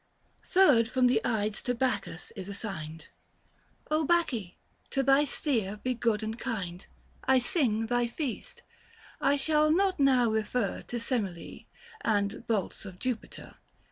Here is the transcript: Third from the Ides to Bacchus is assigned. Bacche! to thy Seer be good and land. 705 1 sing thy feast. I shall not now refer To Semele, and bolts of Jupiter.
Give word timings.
Third 0.41 0.89
from 0.89 1.05
the 1.05 1.21
Ides 1.23 1.61
to 1.61 1.75
Bacchus 1.75 2.31
is 2.35 2.49
assigned. 2.49 3.09
Bacche! 3.91 4.55
to 4.89 5.03
thy 5.03 5.25
Seer 5.25 5.77
be 5.77 5.93
good 5.93 6.23
and 6.23 6.33
land. 6.43 6.87
705 7.27 7.27
1 7.27 7.39
sing 7.39 7.85
thy 7.85 8.07
feast. 8.07 8.63
I 9.21 9.35
shall 9.35 9.71
not 9.71 9.99
now 9.99 10.31
refer 10.31 10.81
To 10.81 10.99
Semele, 10.99 11.65
and 12.03 12.47
bolts 12.47 12.83
of 12.83 12.97
Jupiter. 12.97 13.57